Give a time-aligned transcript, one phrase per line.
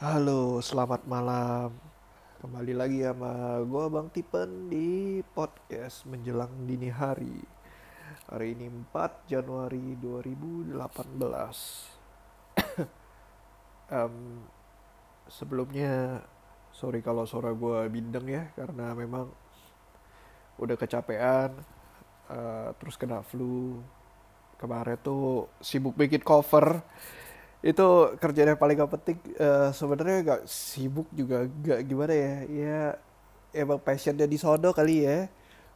[0.00, 1.76] Halo, selamat malam.
[2.40, 7.44] Kembali lagi sama gue Bang Tipen di podcast menjelang dini hari.
[8.32, 10.72] Hari ini 4 Januari 2018.
[14.00, 14.40] Em,
[15.28, 16.24] sebelumnya,
[16.72, 19.28] sorry kalau suara gue bindeng ya, karena memang
[20.56, 21.52] udah kecapean,
[22.32, 23.84] eh, terus kena flu.
[24.56, 26.80] Kemarin tuh sibuk bikin cover
[27.60, 27.86] itu
[28.16, 32.80] kerjaan yang paling gak penting Eh, sebenarnya gak sibuk juga gak gimana ya ya
[33.52, 35.28] emang passionnya di sono kali ya.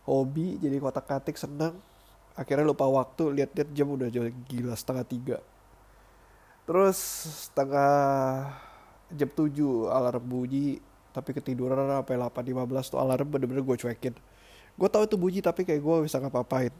[0.05, 1.77] Hobi jadi kotak katik seneng
[2.37, 5.39] akhirnya lupa waktu lihat-lihat jam udah jam gila setengah tiga.
[6.65, 6.99] Terus
[7.49, 7.93] setengah
[9.13, 10.81] jam 7 alarm bunyi
[11.15, 14.15] tapi ketiduran sampai 8.15 tuh alarm bener-bener gue cuekin.
[14.75, 16.75] Gue tahu itu bunyi tapi kayak gue bisa ngapa-ngapain.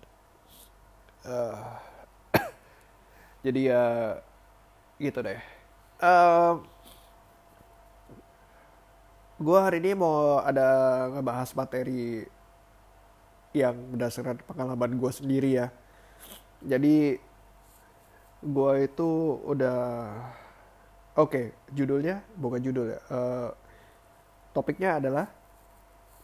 [1.25, 1.59] Eh,
[3.47, 3.83] jadi ya
[4.99, 5.41] gitu deh
[6.05, 6.57] Em,
[9.39, 10.67] gue hari ini mau ada
[11.15, 12.27] ngebahas materi
[13.55, 15.67] yang berdasarkan pengalaman gue sendiri ya.
[16.67, 17.17] Jadi
[18.45, 19.11] gue itu
[19.47, 19.81] udah
[21.15, 23.01] oke judulnya bukan judul ya.
[23.09, 23.51] Eh,
[24.51, 25.31] topiknya adalah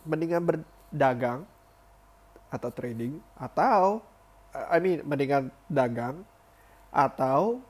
[0.03, 1.47] mendingan berdagang
[2.51, 4.03] atau trading atau
[4.53, 6.27] I mean mendingan dagang
[6.91, 7.63] atau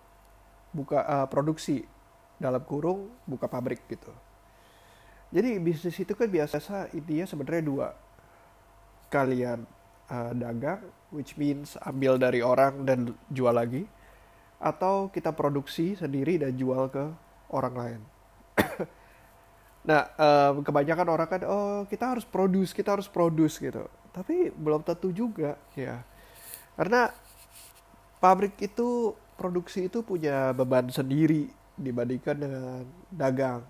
[0.71, 1.83] buka eh, produksi
[2.41, 4.11] dalam kurung buka pabrik gitu.
[5.31, 7.89] Jadi bisnis itu kan biasa intinya sebenarnya dua.
[9.11, 9.63] Kalian
[10.11, 10.83] uh, dagang,
[11.15, 13.87] which means ambil dari orang dan jual lagi,
[14.59, 17.05] atau kita produksi sendiri dan jual ke
[17.55, 18.01] orang lain.
[19.81, 23.89] Nah, em, kebanyakan orang kan, oh kita harus produce, kita harus produce gitu.
[24.13, 26.05] Tapi belum tentu juga ya.
[26.77, 27.09] Karena
[28.21, 31.49] pabrik itu, produksi itu punya beban sendiri
[31.81, 33.65] dibandingkan dengan dagang.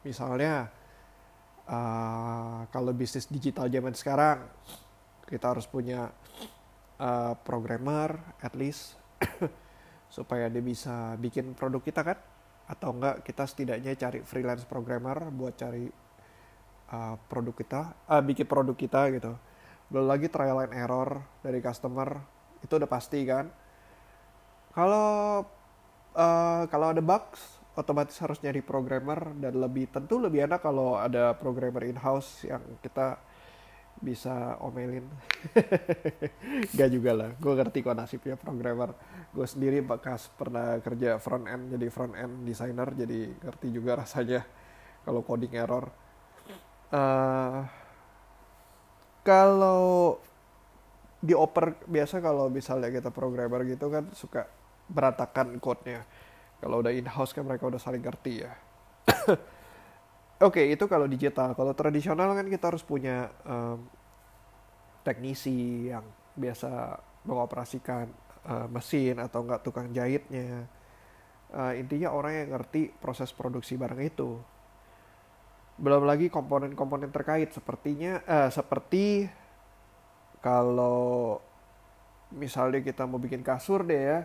[0.00, 0.72] Misalnya,
[1.68, 4.48] uh, kalau bisnis digital zaman sekarang,
[5.28, 6.08] kita harus punya
[6.96, 8.96] uh, programmer at least
[10.16, 12.16] supaya dia bisa bikin produk kita kan?
[12.64, 15.92] Atau enggak kita setidaknya cari freelance programmer buat cari
[16.88, 19.36] uh, produk kita, uh, bikin produk kita gitu.
[19.92, 22.16] Belum lagi trial and error dari customer
[22.64, 23.59] itu udah pasti kan.
[24.70, 25.42] Kalau
[26.14, 31.34] eh, kalau ada bugs, otomatis harus nyari programmer dan lebih tentu lebih enak kalau ada
[31.34, 33.18] programmer in-house yang kita
[34.00, 35.04] bisa omelin.
[36.78, 38.96] Gak juga lah, gue ngerti kok nasibnya programmer.
[39.30, 44.40] Gue sendiri bekas pernah kerja front end jadi front end designer, jadi ngerti juga rasanya
[45.04, 45.92] kalau coding error.
[46.90, 47.60] Eh,
[49.20, 50.16] kalau
[51.20, 54.48] dioper biasa kalau misalnya kita programmer gitu kan suka
[54.90, 56.02] berantakan code-nya.
[56.60, 58.52] Kalau udah in-house kan mereka udah saling ngerti ya.
[60.46, 61.56] Oke, itu kalau digital.
[61.56, 63.78] Kalau tradisional kan kita harus punya em,
[65.06, 66.04] teknisi yang
[66.36, 68.08] biasa mengoperasikan
[68.48, 70.68] eh, mesin atau enggak tukang jahitnya.
[71.50, 74.36] Eh, intinya orang yang ngerti proses produksi barang itu.
[75.80, 79.28] Belum lagi komponen-komponen terkait sepertinya eh, seperti
[80.40, 81.36] kalau
[82.32, 84.18] misalnya kita mau bikin kasur deh ya,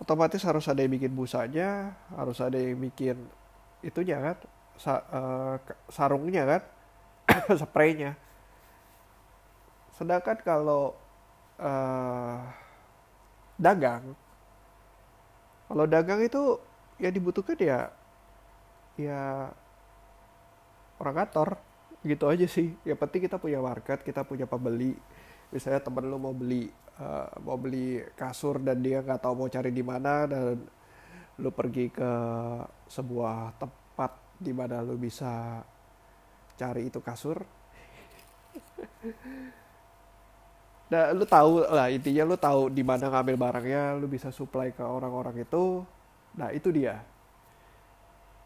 [0.00, 3.16] otomatis harus ada yang bikin busanya, harus ada yang bikin
[3.84, 4.36] itunya kan,
[4.80, 5.06] sa-
[5.62, 6.62] k- sarungnya kan,
[7.62, 8.16] spraynya.
[9.94, 10.92] Sedangkan kalau
[11.60, 12.38] eh,
[13.58, 14.14] dagang,
[15.68, 16.60] kalau dagang itu
[17.00, 17.90] yang dibutuhkan ya
[18.98, 19.50] ya
[21.00, 21.48] orang kantor
[22.04, 22.74] gitu aja sih.
[22.84, 24.94] Yang penting kita punya market, kita punya pembeli.
[25.54, 26.66] Misalnya temen lu mau beli
[26.98, 30.58] eh, mau beli kasur dan dia nggak tahu mau cari di mana dan
[31.38, 32.10] lu pergi ke
[32.90, 35.62] sebuah tempat di mana lu bisa
[36.58, 37.38] cari itu kasur.
[40.84, 44.84] Nah, lu tahu lah intinya lu tahu di mana ngambil barangnya, lu bisa supply ke
[44.84, 45.82] orang-orang itu.
[46.36, 47.00] Nah, itu dia.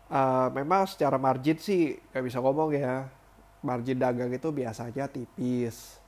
[0.09, 3.05] Eh, memang secara margin sih nggak bisa ngomong ya.
[3.61, 6.01] Margin dagang itu biasanya tipis.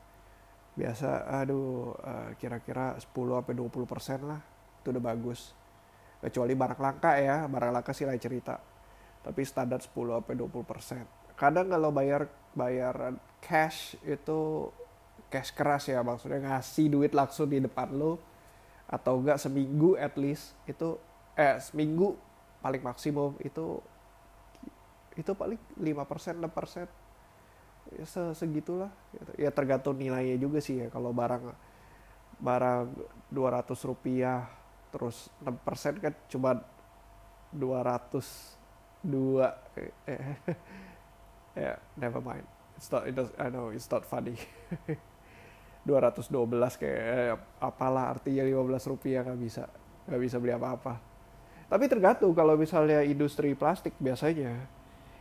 [0.81, 4.41] Biasa, aduh, eh, kira-kira 10 sampai 20 persen lah.
[4.81, 5.53] Itu udah bagus.
[6.25, 8.57] Kecuali barang langka ya, barang langka sih lain cerita.
[9.21, 11.05] Tapi standar 10 sampai 20 persen.
[11.37, 12.25] Kadang kalau bayar
[12.57, 13.13] bayar
[13.45, 14.73] cash itu
[15.29, 18.17] cash keras ya, maksudnya ngasih duit langsung di depan lo
[18.91, 20.99] atau enggak seminggu at least itu
[21.39, 22.19] eh seminggu
[22.59, 23.79] paling maksimum itu
[25.15, 26.91] itu paling 5% 6%
[27.97, 28.91] ya se- segitulah.
[29.15, 29.47] Gitu.
[29.47, 30.87] ya tergantung nilainya juga sih ya.
[30.93, 31.45] Kalau barang
[32.41, 32.89] barang
[33.31, 34.49] 200 rupiah
[34.91, 36.59] terus 6% kan cuma
[37.55, 38.59] 200
[39.01, 39.57] dua
[40.09, 40.19] ya
[41.57, 42.45] yeah, never mind.
[42.77, 44.37] It's not it does, I know it's not funny.
[45.89, 46.29] 212
[46.77, 49.65] kayak eh, apalah artinya 15 rupiah nggak bisa
[50.09, 51.01] nggak bisa beli apa-apa.
[51.71, 54.59] Tapi tergantung kalau misalnya industri plastik biasanya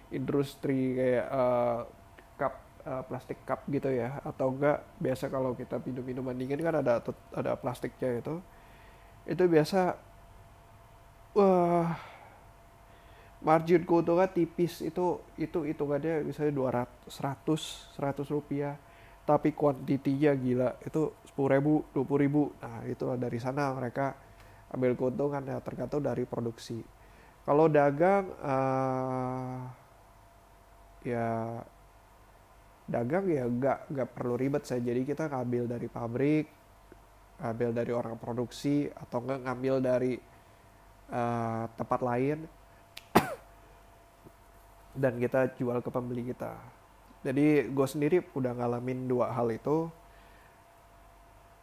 [0.09, 1.79] industri kayak uh,
[2.85, 4.21] uh, plastik cup gitu ya.
[4.23, 7.03] Atau enggak biasa kalau kita minum minuman dingin kan ada
[7.35, 8.39] ada plastiknya itu.
[9.27, 9.97] Itu biasa
[11.35, 11.95] wah
[13.39, 18.75] margin keuntungan tipis itu itu hitungannya misalnya 200 100 100 rupiah.
[19.23, 22.41] Tapi kuantitinya gila itu sepuluh ribu dua puluh ribu.
[22.65, 24.17] Nah itu dari sana mereka
[24.73, 26.81] ambil keuntungan ya tergantung dari produksi.
[27.45, 29.69] Kalau dagang uh,
[31.05, 31.61] ya
[32.89, 36.45] dagang ya nggak nggak perlu ribet saya jadi kita ngambil dari pabrik
[37.39, 40.13] ngambil dari orang produksi atau enggak ngambil dari
[41.09, 42.37] uh, tempat lain.
[45.01, 46.53] Dan kita jual ke pembeli kita.
[47.23, 49.87] Jadi gue sendiri udah ngalamin dua hal itu.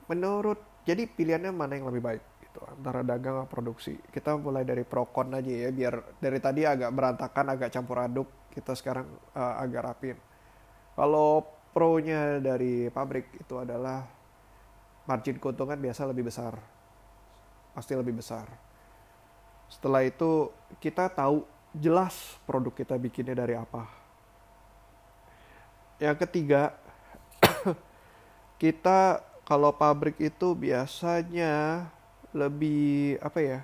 [0.08, 3.96] Menurut jadi pilihannya mana yang lebih baik gitu antara dagang atau produksi?
[4.12, 8.29] Kita mulai dari prokon aja ya biar dari tadi agak berantakan agak campur aduk.
[8.52, 10.17] Kita sekarang uh, agak rapin
[10.96, 11.44] kalau
[11.76, 14.08] pro-nya dari pabrik itu adalah
[15.04, 16.56] margin keuntungan biasa lebih besar.
[17.76, 18.48] Pasti lebih besar.
[19.69, 20.48] Setelah itu
[20.81, 21.44] kita tahu
[21.76, 23.84] jelas produk kita bikinnya dari apa.
[26.00, 26.72] Yang ketiga
[28.62, 31.87] kita kalau pabrik itu biasanya
[32.32, 33.60] lebih apa ya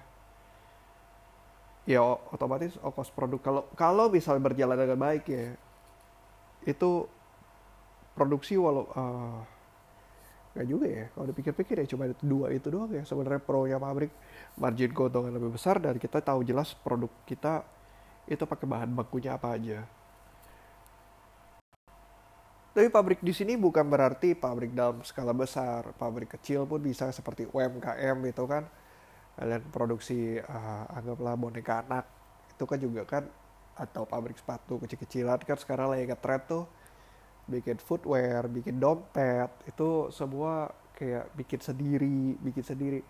[1.89, 3.41] ya otomatis ongkos produk.
[3.41, 5.57] Kalau kalau misalnya berjalan dengan baik ya
[6.63, 7.09] itu
[8.13, 9.41] produksi walau uh,
[10.53, 11.07] nggak juga ya.
[11.13, 13.03] Kalau dipikir-pikir ya cuma dua itu doang ya.
[13.09, 14.13] Sebenarnya pro nya pabrik
[14.61, 17.65] margin keuntungan lebih besar dan kita tahu jelas produk kita
[18.29, 19.85] itu pakai bahan bakunya apa aja.
[22.73, 27.49] Tapi pabrik di sini bukan berarti pabrik dalam skala besar pabrik kecil pun bisa seperti
[27.49, 28.65] UMKM itu kan.
[29.33, 32.05] Kalian produksi uh, anggaplah boneka anak
[32.53, 33.25] itu kan juga kan
[33.73, 36.65] atau pabrik sepatu kecil-kecilan kan sekarang lagi nge-trend tuh
[37.47, 43.01] bikin footwear, bikin dompet itu semua kayak bikin sendiri, bikin sendiri.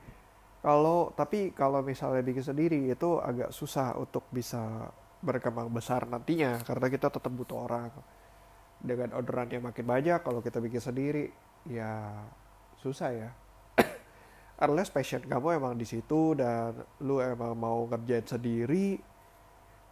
[0.62, 4.88] Kalau tapi kalau misalnya bikin sendiri itu agak susah untuk bisa
[5.22, 7.90] berkembang besar nantinya karena kita tetap butuh orang.
[8.82, 11.30] Dengan orderan yang makin banyak kalau kita bikin sendiri
[11.70, 12.10] ya
[12.82, 13.30] susah ya
[14.66, 18.98] unless passion kamu emang di situ dan lu emang mau ngerjain sendiri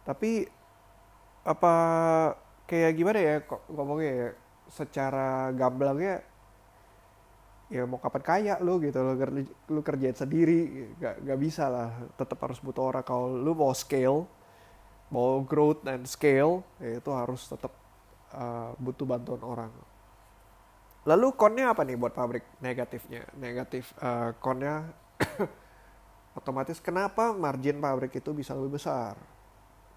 [0.03, 0.43] tapi
[1.47, 1.75] apa
[2.71, 4.29] kayak gimana ya kok ngomongnya ya
[4.71, 6.23] secara gamblangnya
[7.67, 9.15] ya mau kapan kaya lu gitu lu,
[9.67, 14.23] lu kerjain sendiri gak, gak bisa lah tetap harus butuh orang kalau lu mau scale
[15.11, 17.75] mau growth dan scale ya itu harus tetap
[18.31, 19.71] uh, butuh bantuan orang
[21.01, 23.25] Lalu konnya apa nih buat pabrik negatifnya?
[23.41, 24.85] Negatif uh, konnya
[26.39, 29.17] otomatis kenapa margin pabrik itu bisa lebih besar?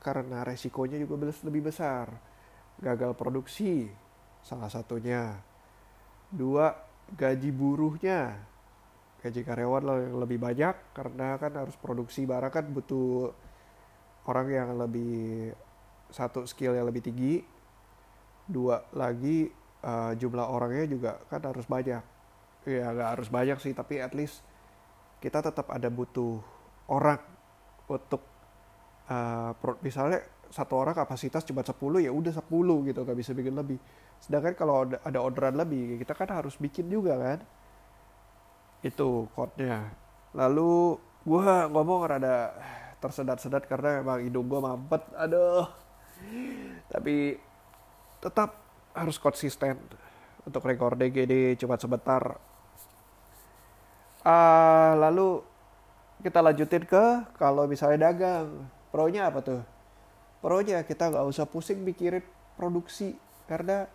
[0.00, 2.08] Karena resikonya juga lebih besar.
[2.80, 3.90] Gagal produksi
[4.40, 5.34] salah satunya.
[6.30, 6.74] Dua,
[7.14, 8.38] gaji buruhnya.
[9.24, 13.32] Gaji karyawan lebih banyak karena kan harus produksi barang kan butuh
[14.28, 15.52] orang yang lebih
[16.12, 17.40] satu skill yang lebih tinggi.
[18.44, 19.48] Dua lagi
[19.84, 22.04] uh, jumlah orangnya juga kan harus banyak
[22.64, 24.40] ya nggak harus banyak sih tapi at least
[25.20, 26.40] kita tetap ada butuh
[26.88, 27.20] orang
[27.88, 28.24] untuk
[29.08, 29.52] uh,
[29.84, 31.74] misalnya satu orang kapasitas cuma 10
[32.06, 32.46] ya udah 10
[32.86, 33.78] gitu nggak bisa bikin lebih.
[34.22, 37.38] Sedangkan kalau ada, orderan lebih kita kan harus bikin juga kan?
[38.86, 42.52] Itu code-nya lalu gue ngomong rada
[42.98, 45.66] tersedat-sedat karena emang hidung gue mampet aduh.
[46.90, 47.38] Tapi
[48.22, 48.50] tetap
[48.94, 49.78] harus konsisten
[50.44, 52.38] untuk rekor DGD cuma sebentar.
[54.24, 55.44] Uh, lalu
[56.24, 57.04] kita lanjutin ke
[57.36, 59.73] kalau misalnya dagang, pro-nya apa tuh?
[60.44, 62.20] Pro-nya kita nggak usah pusing mikirin
[62.60, 63.16] produksi
[63.48, 63.88] karena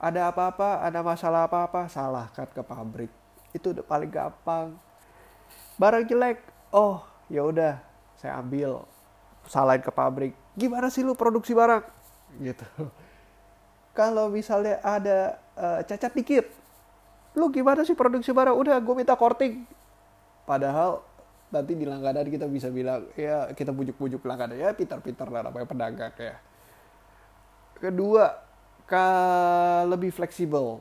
[0.00, 3.12] ada apa-apa, ada masalah apa-apa, salahkan ke pabrik.
[3.52, 4.72] Itu udah paling gampang.
[5.76, 6.40] Barang jelek,
[6.72, 7.76] oh ya udah
[8.16, 8.88] saya ambil,
[9.44, 10.32] salahin ke pabrik.
[10.56, 11.84] Gimana sih lu produksi barang?
[12.40, 12.64] Gitu
[13.96, 16.44] kalau misalnya ada uh, cacat dikit,
[17.32, 18.52] lu gimana sih produksi barang?
[18.52, 19.64] Udah, gue minta korting.
[20.44, 21.00] Padahal
[21.52, 24.58] nanti di langganan kita bisa bilang, ya kita bujuk-bujuk langganan.
[24.58, 26.36] Ya pintar-pintar lah namanya pedagang ya.
[27.76, 28.32] Kedua,
[28.86, 29.06] ke
[29.90, 30.80] lebih fleksibel.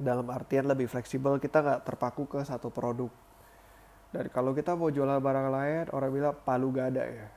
[0.00, 3.12] Dalam artian lebih fleksibel, kita nggak terpaku ke satu produk.
[4.10, 7.28] Dan kalau kita mau jualan barang lain, orang bilang palu gak ada ya.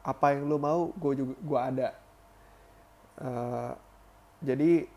[0.00, 1.88] apa yang lu mau gue juga gue ada
[3.20, 3.72] uh,
[4.40, 4.88] jadi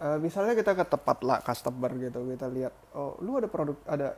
[0.00, 4.16] uh, misalnya kita ke tempat lah customer gitu kita lihat oh lu ada produk ada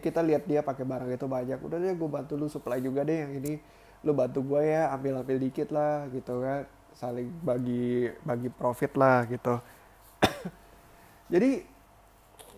[0.00, 3.28] kita lihat dia pakai barang itu banyak udah deh gue bantu lu supply juga deh
[3.28, 3.60] yang ini
[4.02, 9.24] lu bantu gue ya ambil ambil dikit lah gitu kan saling bagi bagi profit lah
[9.24, 9.56] gitu.
[11.32, 11.64] Jadi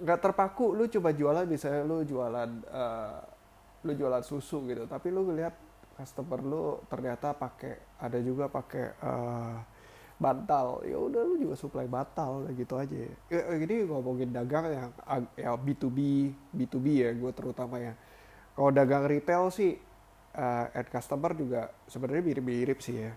[0.02, 3.18] nggak terpaku lu coba jualan misalnya lu jualan uh,
[3.86, 5.54] lu jualan susu gitu tapi lu lihat
[5.94, 9.56] customer lu ternyata pakai ada juga pakai uh,
[10.24, 10.80] bantal.
[10.88, 12.96] Ya udah lu juga supply bantal gitu aja.
[13.28, 14.90] Ya, ini ngomongin dagang yang
[15.36, 15.98] ya B2B
[16.56, 17.92] B2B ya gue terutama ya.
[18.56, 19.76] Kalau dagang retail sih
[20.32, 23.12] uh, end customer juga sebenarnya mirip-mirip sih ya.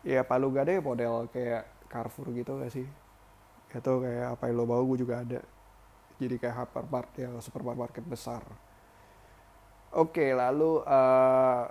[0.00, 2.84] Ya palu gak ada ya model kayak Carrefour gitu gak sih?
[3.72, 5.40] Itu kayak apa yang lo mau gue juga ada.
[6.20, 8.44] Jadi kayak hypermart yang supermarket besar.
[9.90, 11.64] Oke lalu uh,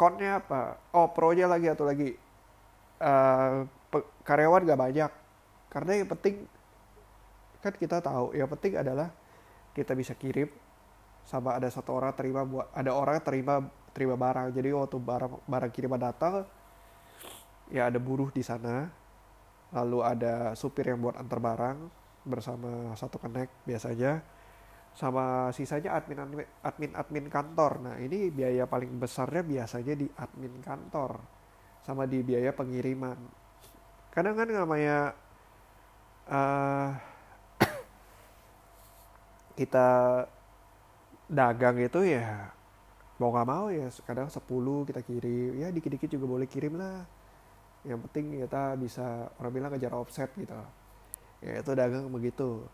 [0.00, 0.80] apa?
[0.96, 2.29] Oh pro-nya lagi atau lagi
[3.00, 3.64] uh,
[4.22, 5.12] karyawan gak banyak.
[5.70, 6.46] Karena yang penting
[7.60, 9.12] kan kita tahu yang penting adalah
[9.76, 10.48] kita bisa kirim
[11.28, 13.60] sama ada satu orang terima buat ada orang terima
[13.92, 14.54] terima barang.
[14.54, 16.46] Jadi waktu barang barang kiriman datang
[17.70, 18.90] ya ada buruh di sana
[19.70, 21.78] lalu ada supir yang buat antar barang
[22.26, 24.18] bersama satu connect biasanya
[24.90, 27.78] sama sisanya admin admin admin admin kantor.
[27.78, 31.39] Nah ini biaya paling besarnya biasanya di admin kantor
[31.84, 33.16] sama di biaya pengiriman.
[34.12, 35.14] Kadang kan namanya
[36.28, 36.88] uh,
[39.58, 39.88] kita
[41.30, 42.50] dagang itu ya
[43.22, 44.40] mau nggak mau ya kadang 10
[44.88, 45.52] kita kirim.
[45.60, 47.04] Ya dikit-dikit juga boleh kirim lah.
[47.84, 50.56] Yang penting kita bisa orang bilang ngejar offset gitu.
[51.40, 52.64] Ya itu dagang begitu.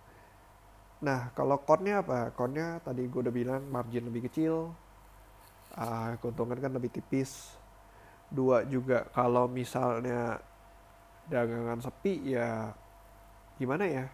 [1.02, 2.34] Nah kalau konnya apa?
[2.34, 4.74] Konnya tadi gue udah bilang margin lebih kecil.
[5.76, 7.52] Uh, keuntungan kan lebih tipis
[8.30, 10.40] dua juga kalau misalnya
[11.30, 12.74] dagangan sepi ya
[13.58, 14.06] gimana ya?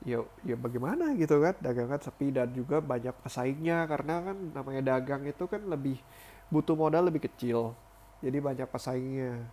[0.00, 5.28] Ya ya bagaimana gitu kan dagangan sepi dan juga banyak pesaingnya karena kan namanya dagang
[5.28, 6.00] itu kan lebih
[6.48, 7.76] butuh modal lebih kecil
[8.24, 9.48] jadi banyak pesaingnya.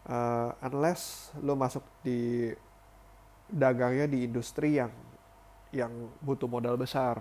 [0.00, 2.50] Uh, unless lo masuk di
[3.50, 4.90] dagangnya di industri yang
[5.70, 7.20] yang butuh modal besar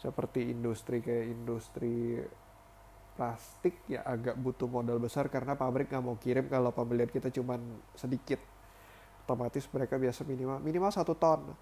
[0.00, 2.20] seperti industri kayak industri
[3.14, 7.58] plastik ya agak butuh modal besar karena pabrik nggak mau kirim kalau pembelian kita cuma
[7.94, 8.38] sedikit.
[9.24, 11.54] Otomatis mereka biasa minimal minimal satu ton.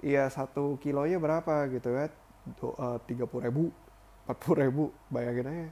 [0.00, 2.10] Iya satu kilonya berapa gitu kan?
[2.50, 3.64] Eh, tiga puluh ribu
[4.24, 5.68] empat puluh ribu bayangin aja.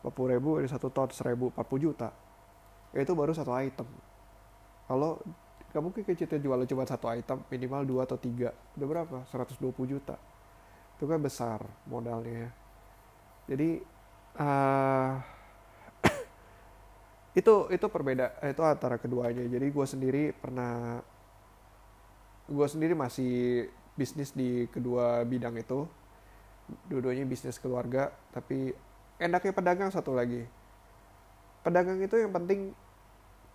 [0.00, 2.08] empat puluh ribu dari satu ton seribu empat puluh juta.
[2.96, 3.86] Ya itu baru satu item.
[4.88, 5.20] Kalau
[5.70, 8.50] nggak mungkin kita jual cuma satu item minimal dua atau tiga.
[8.74, 9.16] Udah berapa?
[9.30, 10.16] 120 juta.
[10.98, 12.50] Itu kan besar modalnya
[13.50, 13.82] jadi
[14.38, 15.18] uh,
[17.40, 19.42] itu itu perbeda itu antara keduanya.
[19.46, 21.02] Jadi gue sendiri pernah
[22.50, 23.66] gue sendiri masih
[23.98, 25.88] bisnis di kedua bidang itu.
[26.86, 28.70] Dua-duanya bisnis keluarga tapi
[29.18, 30.46] enaknya pedagang satu lagi.
[31.66, 32.76] Pedagang itu yang penting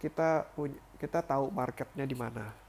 [0.03, 2.64] kita punya kita tahu marketnya di mana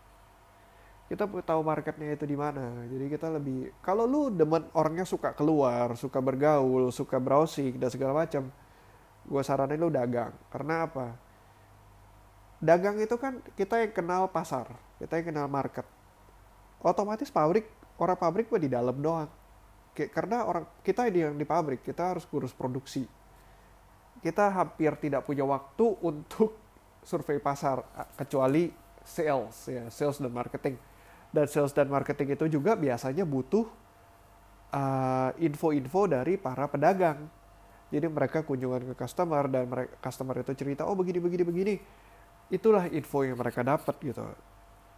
[1.06, 2.82] kita tahu marketnya itu di mana.
[2.90, 8.26] Jadi kita lebih kalau lu demen orangnya suka keluar, suka bergaul, suka browsing dan segala
[8.26, 8.50] macam,
[9.22, 10.34] gue saranin lu dagang.
[10.50, 11.14] Karena apa?
[12.58, 14.66] Dagang itu kan kita yang kenal pasar,
[14.98, 15.86] kita yang kenal market.
[16.82, 17.70] Otomatis pabrik,
[18.02, 19.30] orang pabrik mah di dalam doang.
[19.94, 23.06] Karena orang kita yang di pabrik, kita harus kurus produksi.
[24.18, 26.58] Kita hampir tidak punya waktu untuk
[27.06, 27.86] survei pasar
[28.18, 28.74] kecuali
[29.06, 30.74] sales ya, sales dan marketing
[31.34, 33.66] dan sales dan marketing itu juga biasanya butuh
[34.72, 37.26] uh, info-info uh, dari para pedagang.
[37.86, 41.74] Jadi mereka kunjungan ke customer dan mereka, customer itu cerita, oh begini begini begini.
[42.50, 44.26] Itulah info yang mereka dapat gitu.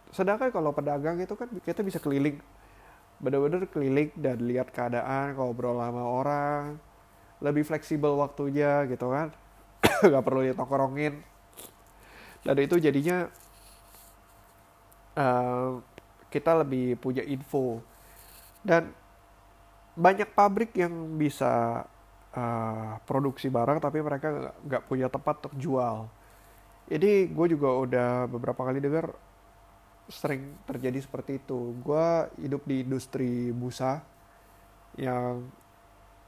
[0.09, 2.41] Sedangkan kalau pedagang itu kan kita bisa keliling,
[3.21, 6.81] benar-benar keliling dan lihat keadaan, ngobrol sama orang,
[7.45, 9.29] lebih fleksibel waktunya gitu kan,
[10.09, 11.21] nggak perlu ditongkrongin.
[12.41, 13.29] Dan itu jadinya
[15.13, 15.77] uh,
[16.29, 17.81] kita lebih punya info.
[18.61, 18.93] Dan
[19.99, 21.83] banyak pabrik yang bisa
[22.33, 26.07] uh, produksi barang tapi mereka nggak punya tempat untuk jual.
[26.89, 29.13] Ini gue juga udah beberapa kali dengar
[30.09, 31.77] sering terjadi seperti itu.
[31.85, 34.01] Gue hidup di industri busa
[34.97, 35.45] yang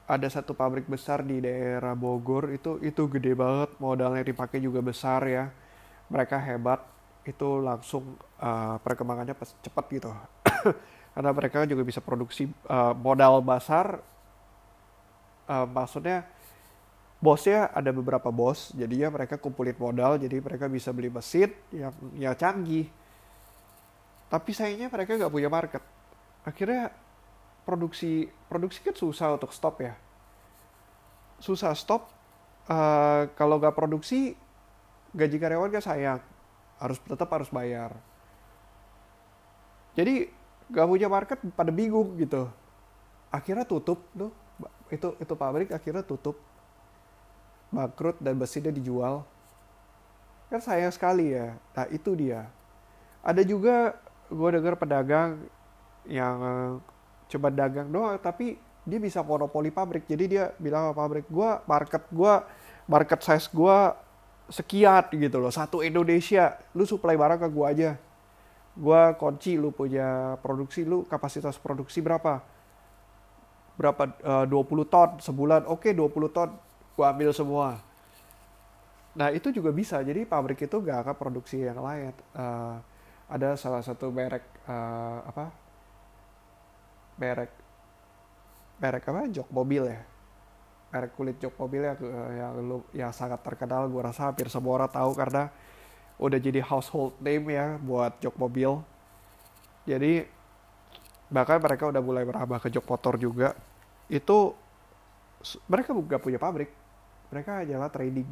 [0.06, 2.54] ada satu pabrik besar di daerah Bogor.
[2.54, 5.50] Itu itu gede banget modalnya dipakai juga besar ya.
[6.12, 6.91] Mereka hebat
[7.22, 10.10] itu langsung uh, perkembangannya cepat gitu.
[11.14, 14.02] Karena mereka juga bisa produksi uh, modal besar.
[15.46, 16.26] Uh, maksudnya
[17.22, 22.34] bosnya ada beberapa bos jadinya mereka kumpulin modal jadi mereka bisa beli mesin yang ya
[22.34, 22.90] canggih.
[24.26, 25.82] Tapi sayangnya mereka nggak punya market.
[26.42, 26.90] Akhirnya
[27.62, 29.94] produksi produksi kan susah untuk stop ya.
[31.38, 32.10] Susah stop
[32.66, 34.34] uh, kalau nggak produksi
[35.14, 36.31] gaji karyawan kan sayang
[36.82, 37.94] harus tetap harus bayar.
[39.94, 40.26] Jadi
[40.66, 42.50] nggak punya market pada bingung gitu.
[43.30, 44.34] Akhirnya tutup tuh.
[44.90, 46.34] Itu itu pabrik akhirnya tutup.
[47.70, 49.22] Bangkrut dan mesinnya dijual.
[50.50, 51.54] Kan sayang sekali ya.
[51.54, 52.50] Nah itu dia.
[53.22, 53.94] Ada juga
[54.26, 55.38] gue dengar pedagang
[56.02, 56.72] yang uh,
[57.30, 60.02] coba dagang doang tapi dia bisa monopoli pabrik.
[60.10, 62.34] Jadi dia bilang sama pabrik gue market gue
[62.90, 63.78] market size gue
[64.50, 65.52] sekian gitu loh.
[65.52, 67.90] Satu Indonesia lu supply barang ke gue aja.
[68.72, 72.40] Gue kunci lu punya produksi lu kapasitas produksi berapa?
[73.76, 75.68] Berapa uh, 20 ton sebulan?
[75.68, 76.50] Oke okay, 20 ton
[76.96, 77.78] gue ambil semua.
[79.12, 80.00] Nah itu juga bisa.
[80.00, 82.16] Jadi pabrik itu gak akan produksi yang lain.
[82.32, 82.80] Uh,
[83.28, 85.52] ada salah satu merek uh, apa?
[87.20, 87.52] Merek
[88.80, 89.28] merek apa?
[89.28, 90.11] Jok mobil ya
[90.92, 91.96] merek kulit jok mobil ya
[92.36, 95.48] yang lu yang sangat terkenal gue rasa hampir semua orang tahu karena
[96.20, 98.78] udah jadi household name ya buat jok mobil.
[99.88, 100.22] Jadi
[101.32, 103.56] bahkan mereka udah mulai merambah ke jok motor juga.
[104.06, 104.54] Itu
[105.66, 106.70] mereka gak punya pabrik.
[107.34, 108.28] Mereka hanyalah trading.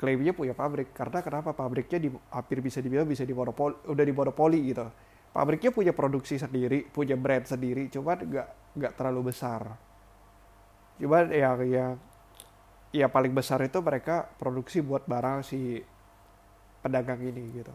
[0.00, 0.94] Klaimnya punya pabrik.
[0.96, 1.52] Karena kenapa?
[1.52, 4.86] Pabriknya di, hampir bisa dibilang bisa di monopoli udah di monopoli gitu.
[5.34, 9.89] Pabriknya punya produksi sendiri punya brand sendiri cuman nggak nggak terlalu besar
[11.00, 11.92] cuman yang yang
[12.92, 15.80] ya paling besar itu mereka produksi buat barang si
[16.84, 17.74] pedagang ini gitu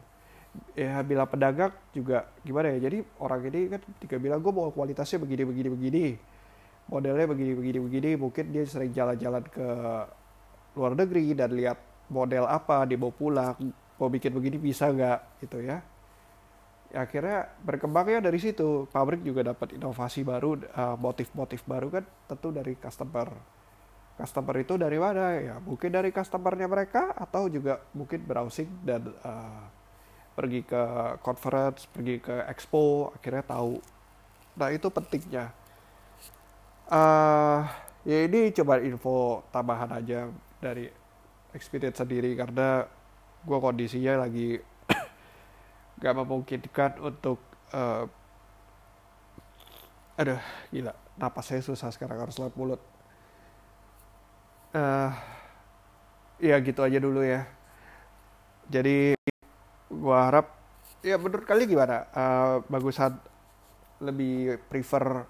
[0.77, 5.20] ya bila pedagang juga gimana ya jadi orang ini kan tiga bilang gue mau kualitasnya
[5.20, 6.05] begini begini begini
[6.88, 9.67] modelnya begini begini begini mungkin dia sering jalan-jalan ke
[10.77, 11.79] luar negeri dan lihat
[12.12, 13.56] model apa dibawa pulang
[13.95, 15.80] mau bikin begini bisa nggak gitu ya.
[16.95, 18.88] Ya akhirnya berkembangnya dari situ.
[18.88, 23.27] Pabrik juga dapat inovasi baru uh, motif-motif baru kan tentu dari customer.
[24.15, 25.36] Customer itu dari mana?
[25.36, 29.67] Ya mungkin dari customernya mereka atau juga mungkin browsing dan uh,
[30.39, 30.84] pergi ke
[31.19, 33.84] conference pergi ke expo akhirnya tahu.
[34.55, 35.51] Nah itu pentingnya.
[36.88, 37.67] Uh,
[38.08, 40.31] ya ini coba info tambahan aja
[40.63, 40.88] dari
[41.51, 42.88] experience sendiri karena
[43.43, 44.63] gue kondisinya lagi
[45.99, 47.39] gak memungkinkan untuk
[47.71, 48.03] uh,
[50.15, 50.39] aduh
[50.71, 52.81] gila napas saya susah sekarang harus lewat mulut.
[54.75, 55.12] Uh,
[56.43, 57.47] ya gitu aja dulu ya.
[58.67, 59.15] Jadi
[59.88, 60.51] gue harap
[60.99, 61.97] ya menurut kalian gimana?
[62.12, 63.15] Uh, bagusan
[64.03, 65.23] lebih prefer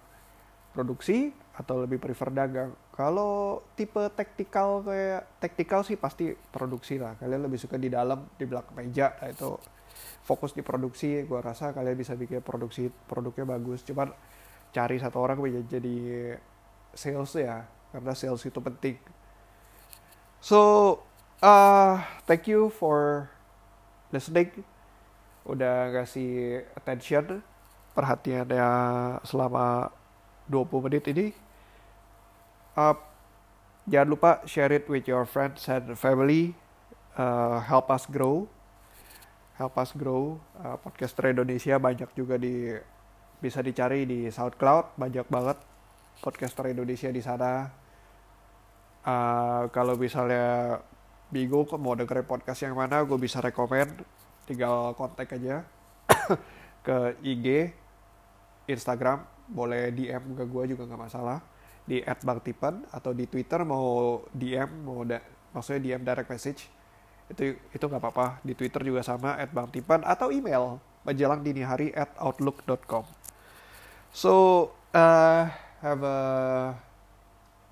[0.73, 2.73] produksi atau lebih prefer dagang?
[2.95, 7.13] Kalau tipe taktikal kayak taktikal sih pasti produksi lah.
[7.21, 9.74] Kalian lebih suka di dalam, di belakang meja nah itu
[10.23, 11.23] fokus di produksi.
[11.27, 13.83] Gua rasa kalian bisa bikin produksi produknya bagus.
[13.83, 14.11] Cuman
[14.75, 15.97] cari satu orang bisa jadi
[16.95, 18.97] sales ya, karena sales itu penting.
[20.43, 21.01] So,
[21.41, 23.29] uh, thank you for
[24.11, 24.63] listening.
[25.45, 27.45] Udah ngasih attention,
[27.95, 28.69] perhatiannya
[29.23, 29.89] selama
[30.51, 31.27] 20 menit ini
[32.75, 32.95] uh,
[33.87, 36.53] jangan lupa share it with your friends and family
[37.15, 38.45] uh, help us grow
[39.55, 42.75] help us grow uh, podcaster Indonesia banyak juga di
[43.39, 45.57] bisa dicari di SoundCloud banyak banget
[46.19, 47.67] podcaster Indonesia di sana.
[49.05, 50.81] Uh, kalau misalnya
[51.29, 54.01] bingung mau dengerin podcast yang mana gue bisa rekomend
[54.49, 55.61] tinggal kontak aja
[56.85, 57.69] ke IG
[58.65, 61.39] Instagram boleh DM ke gue juga nggak masalah.
[61.85, 65.21] Di @bangtipan atau di Twitter mau DM mau da
[65.53, 66.65] maksudnya DM direct message
[67.29, 68.27] itu itu nggak apa-apa.
[68.45, 73.05] Di Twitter juga sama @bangtipan atau email menjelang dini hari at outlook.com
[74.15, 75.43] so uh,
[75.83, 76.19] have a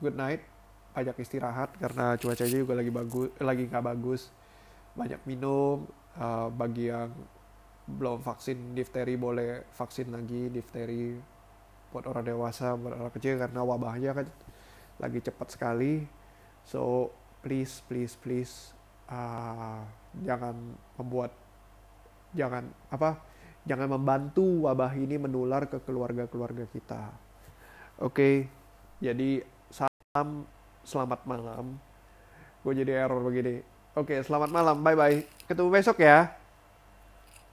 [0.03, 0.43] good night.
[0.93, 4.29] Banyak istirahat karena cuacanya juga lagi bagus lagi nggak bagus.
[4.93, 5.89] Banyak minum
[6.19, 7.09] uh, bagi yang
[7.89, 10.53] belum vaksin difteri boleh vaksin lagi.
[10.53, 11.17] Difteri
[11.89, 14.27] buat orang dewasa buat orang kecil karena wabahnya kan
[15.01, 16.05] lagi cepat sekali.
[16.67, 17.09] So
[17.41, 18.77] please please please
[19.09, 19.81] uh,
[20.21, 20.55] jangan
[20.99, 21.31] membuat
[22.33, 23.19] jangan apa
[23.63, 27.09] jangan membantu wabah ini menular ke keluarga-keluarga kita.
[28.01, 28.35] Oke okay?
[28.99, 30.43] jadi salam
[30.83, 31.79] selamat malam.
[32.63, 33.63] Gue jadi error begini.
[33.93, 36.42] Oke okay, selamat malam bye bye ketemu besok ya